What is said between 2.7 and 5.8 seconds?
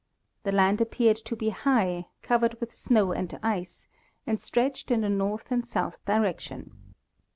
snow and ice, and stretched in a north and